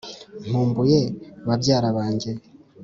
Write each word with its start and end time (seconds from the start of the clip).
Nkumbuye 0.47 0.99
babyara 1.47 1.87
banjye 1.97 2.31